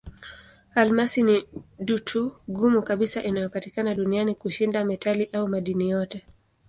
[0.75, 1.47] Almasi ni
[1.79, 6.25] dutu ngumu kabisa inayopatikana duniani kushinda metali au madini yote.